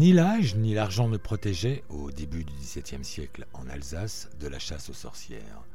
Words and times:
Ni 0.00 0.14
l'âge 0.14 0.56
ni 0.56 0.72
l'argent 0.72 1.08
ne 1.08 1.18
protégeaient, 1.18 1.84
au 1.90 2.10
début 2.10 2.42
du 2.42 2.54
XVIIe 2.54 3.04
siècle 3.04 3.46
en 3.52 3.68
Alsace, 3.68 4.30
de 4.40 4.48
la 4.48 4.58
chasse 4.58 4.88
aux 4.88 4.94
sorcières. 4.94 5.66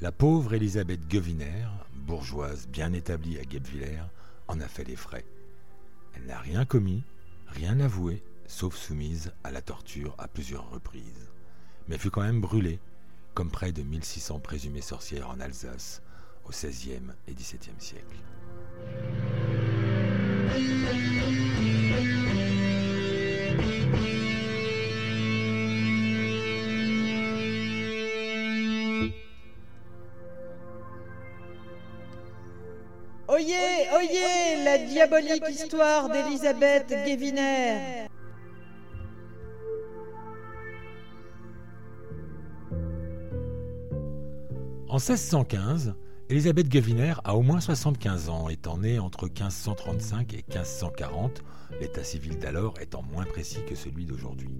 La 0.00 0.10
pauvre 0.10 0.54
Elisabeth 0.54 0.98
Geviner, 1.08 1.68
bourgeoise 1.94 2.66
bien 2.66 2.92
établie 2.92 3.38
à 3.38 3.44
Guebwiller, 3.44 4.02
en 4.48 4.58
a 4.58 4.66
fait 4.66 4.82
les 4.82 4.96
frais. 4.96 5.24
Elle 6.16 6.26
n'a 6.26 6.40
rien 6.40 6.64
commis, 6.64 7.04
rien 7.46 7.78
avoué, 7.78 8.24
sauf 8.48 8.74
soumise 8.74 9.30
à 9.44 9.52
la 9.52 9.62
torture 9.62 10.16
à 10.18 10.26
plusieurs 10.26 10.68
reprises, 10.68 11.30
mais 11.86 11.98
fut 11.98 12.10
quand 12.10 12.22
même 12.22 12.40
brûlée, 12.40 12.80
comme 13.32 13.52
près 13.52 13.70
de 13.70 13.84
1600 13.84 14.40
présumées 14.40 14.80
sorcières 14.80 15.30
en 15.30 15.38
Alsace, 15.38 16.02
au 16.46 16.50
XVIe 16.50 17.12
et 17.28 17.34
XVIIe 17.34 17.78
siècle. 17.78 18.16
Oyez, 33.32 33.88
oyez, 33.96 34.62
la 34.62 34.76
diabolique 34.76 35.48
histoire 35.48 36.10
d'Elisabeth 36.10 36.88
Guéviner. 37.06 38.06
En 44.86 44.96
1615, 44.96 45.94
Elisabeth 46.28 46.70
Geviner 46.70 47.14
a 47.24 47.34
au 47.34 47.40
moins 47.40 47.60
75 47.60 48.28
ans, 48.28 48.50
étant 48.50 48.76
née 48.76 48.98
entre 48.98 49.24
1535 49.24 50.34
et 50.34 50.44
1540, 50.50 51.42
l'état 51.80 52.04
civil 52.04 52.38
d'alors 52.38 52.74
étant 52.82 53.02
moins 53.02 53.24
précis 53.24 53.64
que 53.66 53.74
celui 53.74 54.04
d'aujourd'hui. 54.04 54.54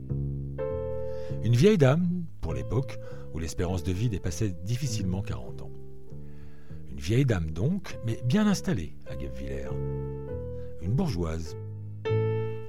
Une 1.44 1.54
vieille 1.54 1.76
dame, 1.76 2.08
pour 2.40 2.54
l'époque, 2.54 2.98
où 3.34 3.38
l'espérance 3.38 3.82
de 3.82 3.92
vie 3.92 4.08
dépassait 4.08 4.56
difficilement 4.64 5.20
40 5.20 5.60
ans. 5.60 5.81
Vieille 7.02 7.24
dame 7.24 7.50
donc, 7.50 7.98
mais 8.06 8.20
bien 8.26 8.46
installée 8.46 8.94
à 9.10 9.16
Guebwiller. 9.16 9.70
Une 10.82 10.92
bourgeoise. 10.92 11.56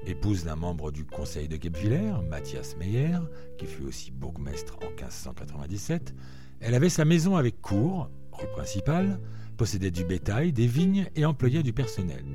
Épouse 0.08 0.44
d'un 0.44 0.56
membre 0.56 0.92
du 0.92 1.06
conseil 1.06 1.48
de 1.48 1.56
Guebwiller, 1.56 2.14
Mathias 2.28 2.76
Meyer, 2.78 3.20
qui 3.60 3.68
fut 3.68 3.84
aussi 3.84 4.10
bourgmestre 4.10 4.80
en 4.82 4.88
1597, 4.88 6.16
elle 6.62 6.74
avait 6.74 6.90
sa 6.90 7.06
maison 7.06 7.36
avec 7.36 7.62
cour, 7.62 8.10
rue 8.32 8.48
principale, 8.54 9.20
possédait 9.56 9.92
du 9.92 10.04
bétail, 10.04 10.52
des 10.52 10.66
vignes 10.66 11.06
et 11.16 11.26
employait 11.26 11.62
du 11.62 11.72
personnel. 11.72 12.26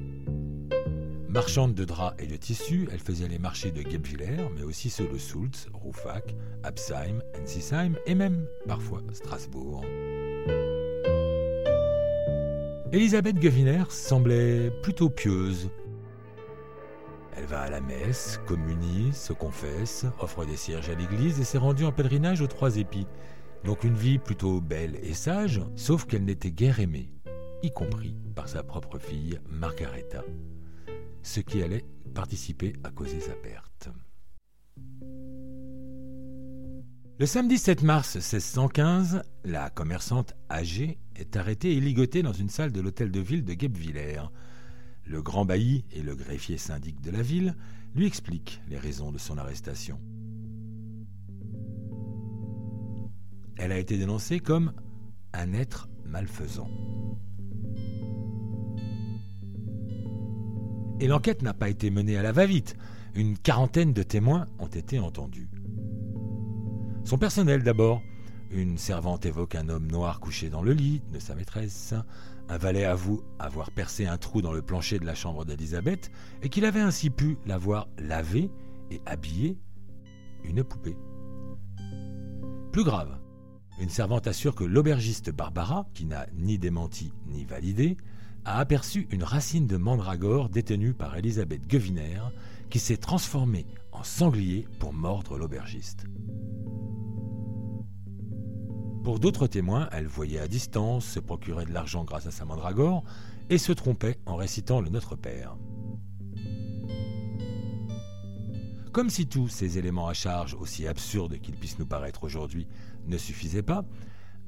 Marchande 1.29 1.75
de 1.75 1.85
draps 1.85 2.23
et 2.23 2.29
de 2.29 2.37
tissus, 2.37 2.89
elle 2.93 3.01
faisait 3.01 3.27
les 3.27 3.41
marchés 3.41 3.73
de 3.73 3.83
Guebwiller, 3.83 4.49
mais 4.55 4.63
aussi 4.63 4.89
ceux 4.89 5.09
de 5.09 5.19
Soultz, 5.19 5.67
Roufac, 5.73 6.33
Absheim, 6.63 7.25
Ensisheim 7.43 7.97
et 8.07 8.15
même, 8.15 8.47
parfois, 8.69 9.03
Strasbourg. 9.13 9.85
Elisabeth 12.91 13.39
Geviner 13.43 13.85
semblait 13.91 14.71
plutôt 14.83 15.11
pieuse. 15.11 15.69
Elle 17.37 17.45
va 17.45 17.61
à 17.61 17.71
la 17.71 17.83
messe, 17.83 18.41
communie, 18.47 19.13
se 19.13 19.35
confesse, 19.35 20.07
offre 20.21 20.47
des 20.47 20.57
cierges 20.57 20.89
à 20.89 20.95
l'église 20.95 21.39
et 21.39 21.45
s'est 21.45 21.59
rendue 21.59 21.85
en 21.85 21.93
pèlerinage 21.93 22.41
aux 22.41 22.47
Trois 22.47 22.79
Épis. 22.79 23.07
Donc 23.63 23.85
une 23.85 23.95
vie 23.95 24.19
plutôt 24.19 24.63
belle 24.63 24.99
et 25.03 25.13
sage, 25.13 25.61
sauf 25.77 26.07
qu'elle 26.07 26.25
n'était 26.25 26.51
guère 26.51 26.81
aimée, 26.81 27.13
y 27.63 27.71
compris 27.71 28.17
par 28.35 28.49
sa 28.49 28.63
propre 28.63 28.99
fille 28.99 29.39
Margaretha, 29.51 30.25
ce 31.23 31.41
qui 31.41 31.63
allait 31.63 31.85
participer 32.15 32.73
à 32.85 32.91
causer 32.91 33.21
sa 33.21 33.35
perte. 33.35 33.91
Le 37.21 37.27
samedi 37.27 37.59
7 37.59 37.83
mars 37.83 38.15
1615, 38.15 39.25
la 39.43 39.71
commerçante 39.71 40.37
âgée 40.49 41.01
est 41.17 41.35
arrêtée 41.35 41.73
et 41.73 41.81
ligotée 41.81 42.23
dans 42.23 42.33
une 42.33 42.49
salle 42.49 42.71
de 42.71 42.81
l'hôtel 42.81 43.11
de 43.11 43.19
ville 43.19 43.45
de 43.45 43.55
Guebwiller. 43.55 44.23
Le 45.05 45.21
grand 45.21 45.45
bailli 45.45 45.85
et 45.91 46.03
le 46.03 46.15
greffier 46.15 46.59
syndic 46.59 47.01
de 47.01 47.11
la 47.11 47.21
ville 47.21 47.57
lui 47.97 48.07
expliquent 48.07 48.63
les 48.69 48.79
raisons 48.79 49.11
de 49.11 49.19
son 49.19 49.37
arrestation. 49.37 49.99
Elle 53.57 53.73
a 53.73 53.79
été 53.79 53.99
dénoncée 53.99 54.39
comme 54.39 54.73
un 55.33 55.55
être 55.55 55.89
malfaisant. 56.05 56.71
Et 61.01 61.09
l'enquête 61.09 61.43
n'a 61.43 61.53
pas 61.53 61.69
été 61.69 61.91
menée 61.91 62.17
à 62.17 62.23
la 62.23 62.31
va-vite. 62.31 62.77
Une 63.17 63.37
quarantaine 63.37 63.93
de 63.93 64.05
témoins 64.05 64.47
ont 64.61 64.69
été 64.69 65.01
entendus. 65.01 65.49
Son 67.09 67.17
personnel 67.17 67.63
d'abord. 67.63 68.03
Une 68.51 68.77
servante 68.77 69.25
évoque 69.25 69.55
un 69.55 69.71
homme 69.71 69.91
noir 69.91 70.21
couché 70.21 70.51
dans 70.51 70.61
le 70.61 70.75
lit 70.75 71.01
de 71.11 71.19
sa 71.19 71.35
maîtresse. 71.35 71.95
Un 72.51 72.59
valet 72.59 72.85
avoue 72.85 73.23
avoir 73.39 73.71
percé 73.71 74.05
un 74.05 74.19
trou 74.19 74.43
dans 74.43 74.53
le 74.53 74.61
plancher 74.61 74.99
de 74.99 75.07
la 75.07 75.15
chambre 75.15 75.47
d'Elisabeth 75.47 76.11
et 76.43 76.51
qu'il 76.51 76.67
avait 76.67 76.83
ainsi 76.83 77.09
pu 77.09 77.39
l'avoir 77.47 77.89
lavé 77.97 78.51
et 78.91 79.01
habillé 79.07 79.57
une 80.45 80.63
poupée. 80.63 80.99
Plus 82.73 82.85
grave, 82.85 83.19
une 83.81 83.89
servante 83.89 84.27
assure 84.27 84.55
que 84.55 84.65
l'aubergiste 84.65 85.31
Barbara, 85.31 85.87
qui 85.95 86.05
n'a 86.05 86.27
ni 86.35 86.59
démenti 86.59 87.15
ni 87.27 87.47
validé, 87.47 87.97
a 88.45 88.59
aperçu 88.59 89.09
une 89.11 89.25
racine 89.25 89.67
de 89.67 89.79
mandragore 89.79 90.51
détenue 90.51 90.93
par 90.93 91.17
Elisabeth 91.17 91.63
Geviner, 91.71 92.21
qui 92.69 92.79
s'est 92.79 92.99
transformée 92.99 93.65
en 93.93 94.05
sanglier 94.05 94.69
pour 94.79 94.93
mordre 94.93 95.39
l'aubergiste. 95.39 96.05
Pour 99.05 99.19
d'autres 99.21 99.47
témoins, 99.47 99.89
elle 99.93 100.07
voyait 100.07 100.39
à 100.39 100.49
distance, 100.49 101.07
se 101.07 101.21
procurait 101.21 101.65
de 101.65 101.73
l'argent 101.73 102.05
grâce 102.05 102.27
à 102.27 102.31
sa 102.31 102.45
mandragore 102.45 103.05
et 103.51 103.59
se 103.59 103.73
trompait 103.73 104.19
en 104.27 104.37
récitant 104.37 104.81
le 104.81 104.91
Notre 104.91 105.17
Père. 105.17 105.57
Comme 108.93 109.11
si 109.11 109.27
tous 109.27 109.49
ces 109.49 109.79
éléments 109.79 110.09
à 110.09 110.15
charge, 110.15 110.55
aussi 110.55 110.87
absurdes 110.87 111.39
qu'ils 111.39 111.57
puissent 111.57 111.79
nous 111.79 111.87
paraître 111.87 112.25
aujourd'hui, 112.25 112.67
ne 113.07 113.17
suffisaient 113.17 113.63
pas, 113.63 113.85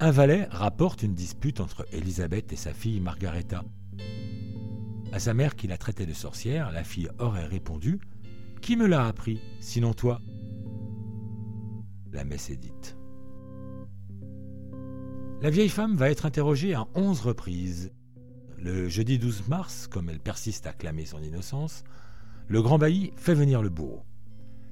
un 0.00 0.10
valet 0.10 0.48
rapporte 0.50 1.02
une 1.02 1.14
dispute 1.14 1.60
entre 1.60 1.86
Élisabeth 1.92 2.52
et 2.52 2.56
sa 2.56 2.72
fille 2.72 3.00
Margaretha. 3.00 3.64
À 5.12 5.18
sa 5.18 5.34
mère 5.34 5.56
qui 5.56 5.66
la 5.66 5.76
traitait 5.76 6.06
de 6.06 6.14
sorcière, 6.14 6.72
la 6.72 6.84
fille 6.84 7.08
aurait 7.18 7.46
répondu 7.46 8.00
Qui 8.60 8.76
me 8.76 8.86
l'a 8.86 9.06
appris, 9.06 9.40
sinon 9.60 9.92
toi? 9.92 10.20
La 12.12 12.24
messe 12.24 12.50
est 12.50 12.56
dite. 12.56 12.99
La 15.42 15.48
vieille 15.48 15.70
femme 15.70 15.96
va 15.96 16.10
être 16.10 16.26
interrogée 16.26 16.74
à 16.74 16.86
onze 16.94 17.22
reprises. 17.22 17.92
Le 18.58 18.90
jeudi 18.90 19.18
12 19.18 19.48
mars, 19.48 19.86
comme 19.86 20.10
elle 20.10 20.20
persiste 20.20 20.66
à 20.66 20.74
clamer 20.74 21.06
son 21.06 21.22
innocence, 21.22 21.82
le 22.46 22.60
grand 22.60 22.76
bailli 22.76 23.14
fait 23.16 23.32
venir 23.32 23.62
le 23.62 23.70
bourreau. 23.70 24.02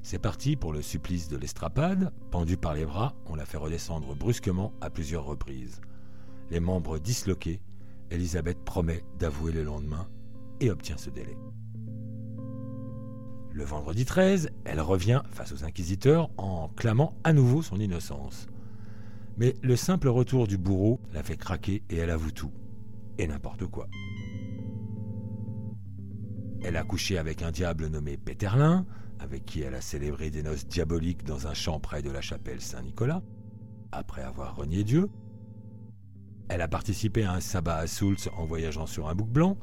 C'est 0.03 0.19
parti 0.19 0.57
pour 0.57 0.75
le 0.75 0.83
supplice 0.83 1.29
de 1.29 1.39
l'estrapade. 1.39 2.13
Pendue 2.31 2.59
par 2.59 2.75
les 2.75 2.85
bras, 2.85 3.15
on 3.25 3.35
la 3.35 3.47
fait 3.47 3.57
redescendre 3.57 4.15
brusquement 4.15 4.75
à 4.83 4.91
plusieurs 4.91 5.25
reprises. 5.25 5.81
Les 6.51 6.61
membres 6.61 6.99
disloqués, 6.99 7.63
Elisabeth 8.11 8.63
promet 8.63 9.05
d'avouer 9.19 9.53
le 9.53 9.65
lendemain 9.65 10.07
et 10.61 10.71
obtient 10.71 10.99
ce 10.99 11.09
délai. 11.09 11.39
Le 13.53 13.65
vendredi 13.65 14.05
13, 14.05 14.51
elle 14.67 14.83
revient 14.83 15.23
face 15.31 15.53
aux 15.53 15.65
inquisiteurs 15.65 16.29
en 16.37 16.69
clamant 16.69 17.15
à 17.25 17.33
nouveau 17.33 17.63
son 17.63 17.81
innocence. 17.81 18.49
Mais 19.39 19.55
le 19.63 19.77
simple 19.77 20.09
retour 20.09 20.49
du 20.49 20.59
bourreau 20.59 21.01
la 21.13 21.23
fait 21.23 21.37
craquer 21.37 21.85
et 21.89 21.97
elle 21.97 22.11
avoue 22.11 22.33
tout. 22.33 22.53
Et 23.19 23.27
n'importe 23.27 23.67
quoi. 23.67 23.89
Elle 26.63 26.77
a 26.77 26.83
couché 26.83 27.19
avec 27.19 27.43
un 27.43 27.53
diable 27.53 27.87
nommé 27.87 28.17
Péterlin, 28.17 28.85
avec 29.21 29.45
qui 29.45 29.63
elle 29.63 29.77
a 29.77 29.81
célébré 29.81 30.31
des 30.31 30.43
noces 30.43 30.67
diaboliques 30.67 31.25
dans 31.25 31.47
un 31.47 31.55
champ 31.55 31.79
près 31.79 32.03
de 32.03 32.11
la 32.11 32.21
chapelle 32.21 32.61
Saint-Nicolas, 32.61 33.23
après 33.93 34.23
avoir 34.23 34.57
renié 34.57 34.83
Dieu. 34.83 35.09
Elle 36.49 36.61
a 36.61 36.69
participé 36.69 37.23
à 37.25 37.33
un 37.33 37.41
sabbat 37.41 37.77
à 37.77 37.87
Soultz 37.87 38.29
en 38.37 38.45
voyageant 38.45 38.87
sur 38.87 39.09
un 39.09 39.15
bouc 39.15 39.29
blanc. 39.29 39.57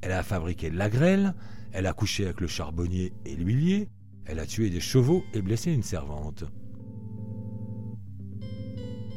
Elle 0.00 0.12
a 0.12 0.24
fabriqué 0.24 0.68
de 0.70 0.76
la 0.76 0.90
grêle. 0.90 1.34
Elle 1.72 1.86
a 1.86 1.92
couché 1.92 2.24
avec 2.24 2.40
le 2.40 2.48
charbonnier 2.48 3.12
et 3.24 3.36
l'huilier. 3.36 3.88
Elle 4.24 4.40
a 4.40 4.46
tué 4.46 4.70
des 4.70 4.80
chevaux 4.80 5.22
et 5.32 5.42
blessé 5.42 5.72
une 5.72 5.82
servante. 5.82 6.44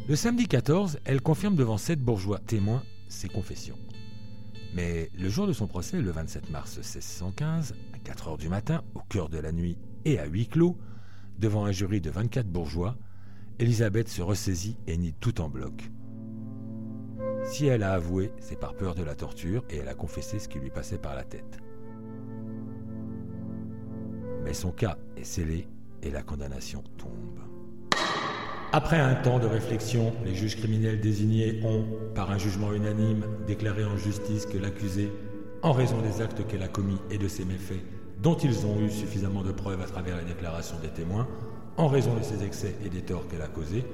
Le 0.07 0.15
samedi 0.15 0.47
14, 0.47 0.99
elle 1.03 1.19
confirme 1.19 1.55
devant 1.55 1.77
sept 1.77 1.99
bourgeois 1.99 2.37
témoins 2.37 2.83
ses 3.07 3.27
confessions. 3.27 3.79
Mais 4.75 5.09
le 5.17 5.29
jour 5.29 5.47
de 5.47 5.53
son 5.53 5.65
procès, 5.65 5.99
le 5.99 6.11
27 6.11 6.51
mars 6.51 6.77
1615, 6.77 7.73
à 7.91 7.97
4 7.97 8.27
heures 8.27 8.37
du 8.37 8.47
matin, 8.47 8.83
au 8.93 8.99
cœur 9.09 9.29
de 9.29 9.39
la 9.39 9.51
nuit 9.51 9.79
et 10.03 10.19
à 10.19 10.25
huis 10.25 10.47
clos, 10.47 10.77
devant 11.39 11.65
un 11.65 11.71
jury 11.71 12.01
de 12.01 12.11
24 12.11 12.45
bourgeois, 12.45 12.95
Elisabeth 13.57 14.07
se 14.07 14.21
ressaisit 14.21 14.77
et 14.85 14.95
nie 14.95 15.13
tout 15.13 15.41
en 15.41 15.49
bloc. 15.49 15.89
Si 17.45 17.65
elle 17.65 17.81
a 17.81 17.93
avoué, 17.93 18.31
c'est 18.39 18.59
par 18.59 18.75
peur 18.75 18.93
de 18.93 19.03
la 19.03 19.15
torture 19.15 19.65
et 19.71 19.77
elle 19.77 19.87
a 19.87 19.95
confessé 19.95 20.37
ce 20.37 20.47
qui 20.47 20.59
lui 20.59 20.69
passait 20.69 20.99
par 20.99 21.15
la 21.15 21.23
tête. 21.23 21.57
Mais 24.43 24.53
son 24.53 24.71
cas 24.71 24.99
est 25.17 25.23
scellé 25.23 25.67
et 26.03 26.11
la 26.11 26.21
condamnation 26.21 26.83
tombe. 26.95 27.54
Après 28.77 28.99
un 28.99 29.15
temps 29.15 29.39
de 29.39 29.47
réflexion, 29.47 30.11
les 30.25 30.35
juges 30.35 30.57
criminels 30.57 30.99
désignés 30.99 31.61
ont, 31.63 31.85
par 32.13 32.29
un 32.29 32.37
jugement 32.37 32.73
unanime, 32.73 33.23
déclaré 33.47 33.85
en 33.85 33.95
justice 33.95 34.45
que 34.45 34.57
l'accusée, 34.57 35.13
en 35.61 35.71
raison 35.71 36.01
des 36.01 36.21
actes 36.21 36.45
qu'elle 36.45 36.61
a 36.61 36.67
commis 36.67 36.97
et 37.09 37.17
de 37.17 37.29
ses 37.29 37.45
méfaits, 37.45 37.79
dont 38.21 38.35
ils 38.35 38.65
ont 38.65 38.81
eu 38.81 38.89
suffisamment 38.89 39.43
de 39.43 39.53
preuves 39.53 39.79
à 39.79 39.85
travers 39.85 40.17
la 40.17 40.23
déclaration 40.23 40.75
des 40.81 40.89
témoins, 40.89 41.25
en 41.77 41.87
raison 41.87 42.15
de 42.15 42.21
ses 42.21 42.43
excès 42.43 42.75
et 42.85 42.89
des 42.89 42.99
torts 42.99 43.25
qu'elle 43.29 43.43
a 43.43 43.47
causés, 43.47 43.85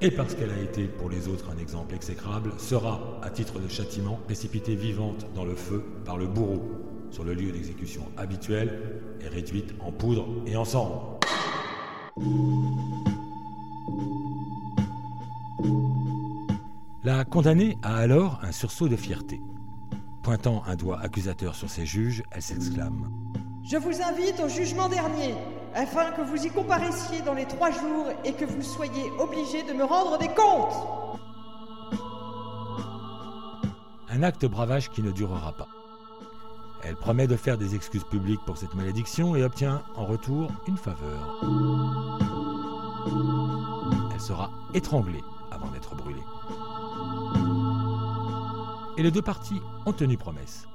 et 0.00 0.12
parce 0.12 0.36
qu'elle 0.36 0.52
a 0.52 0.62
été 0.62 0.84
pour 0.84 1.10
les 1.10 1.26
autres 1.26 1.50
un 1.50 1.60
exemple 1.60 1.96
exécrable, 1.96 2.52
sera, 2.56 3.18
à 3.24 3.30
titre 3.30 3.58
de 3.58 3.66
châtiment, 3.66 4.20
précipitée 4.26 4.76
vivante 4.76 5.26
dans 5.34 5.44
le 5.44 5.56
feu 5.56 5.82
par 6.04 6.16
le 6.16 6.28
bourreau, 6.28 6.70
sur 7.10 7.24
le 7.24 7.34
lieu 7.34 7.50
d'exécution 7.50 8.02
habituel, 8.16 8.78
et 9.24 9.26
réduite 9.26 9.74
en 9.80 9.90
poudre 9.90 10.28
et 10.46 10.54
en 10.54 10.64
cendres. 10.64 11.19
Condamnée 17.30 17.78
a 17.82 17.96
alors 17.96 18.40
un 18.42 18.52
sursaut 18.52 18.88
de 18.88 18.96
fierté. 18.96 19.40
Pointant 20.22 20.62
un 20.66 20.74
doigt 20.74 21.00
accusateur 21.00 21.54
sur 21.54 21.70
ses 21.70 21.86
juges, 21.86 22.22
elle 22.32 22.42
s'exclame 22.42 23.08
Je 23.62 23.76
vous 23.76 24.02
invite 24.02 24.40
au 24.44 24.48
jugement 24.48 24.88
dernier, 24.88 25.34
afin 25.74 26.10
que 26.10 26.22
vous 26.22 26.44
y 26.44 26.50
comparaissiez 26.50 27.22
dans 27.22 27.32
les 27.32 27.46
trois 27.46 27.70
jours 27.70 28.08
et 28.24 28.32
que 28.32 28.44
vous 28.44 28.62
soyez 28.62 29.10
obligés 29.18 29.62
de 29.62 29.72
me 29.72 29.84
rendre 29.84 30.18
des 30.18 30.28
comptes. 30.28 30.74
Un 34.10 34.22
acte 34.24 34.44
bravage 34.44 34.90
qui 34.90 35.02
ne 35.02 35.12
durera 35.12 35.52
pas. 35.52 35.68
Elle 36.82 36.96
promet 36.96 37.28
de 37.28 37.36
faire 37.36 37.58
des 37.58 37.74
excuses 37.74 38.04
publiques 38.04 38.44
pour 38.44 38.58
cette 38.58 38.74
malédiction 38.74 39.36
et 39.36 39.44
obtient 39.44 39.82
en 39.94 40.04
retour 40.04 40.50
une 40.66 40.76
faveur. 40.76 41.44
Elle 44.12 44.20
sera 44.20 44.50
étranglée 44.74 45.22
avant 45.52 45.68
d'être 45.68 45.94
brûlée. 45.94 46.24
Et 49.00 49.02
les 49.02 49.10
deux 49.10 49.22
parties 49.22 49.62
ont 49.86 49.94
tenu 49.94 50.18
promesse. 50.18 50.68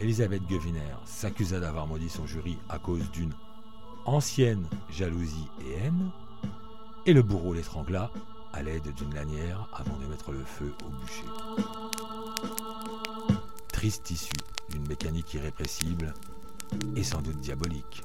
Elisabeth 0.00 0.42
Geviner 0.50 0.96
s'accusa 1.06 1.60
d'avoir 1.60 1.86
maudit 1.86 2.10
son 2.10 2.26
jury 2.26 2.58
à 2.68 2.78
cause 2.78 3.10
d'une 3.10 3.32
ancienne 4.04 4.66
jalousie 4.90 5.48
et 5.64 5.78
haine, 5.78 6.10
et 7.06 7.14
le 7.14 7.22
bourreau 7.22 7.54
l'étrangla 7.54 8.10
à 8.52 8.62
l'aide 8.62 8.92
d'une 8.96 9.14
lanière 9.14 9.66
avant 9.72 9.96
de 9.96 10.04
mettre 10.04 10.30
le 10.30 10.44
feu 10.44 10.74
au 10.84 10.90
bûcher. 10.90 11.24
Triste 13.72 14.10
issue 14.10 14.32
d'une 14.68 14.86
mécanique 14.86 15.32
irrépressible 15.32 16.12
et 16.96 17.02
sans 17.02 17.22
doute 17.22 17.40
diabolique. 17.40 18.04